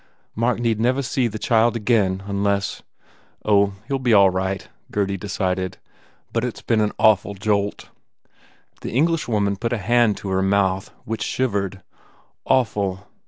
[0.33, 2.81] "Mark need never see the child again unless"
[3.45, 5.77] "Oh, he ll be all right," Gurdy decided,
[6.33, 7.91] "but it s been an awful jolt."
[8.81, 11.83] The Englishwoman put a hand to her mouth which shivered.
[12.45, 13.09] "Awful